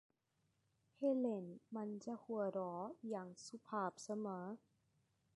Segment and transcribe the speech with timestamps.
[0.95, 1.45] เฮเลน
[1.75, 4.45] มักจะหัวเราะอย่างสุภาพเสมอ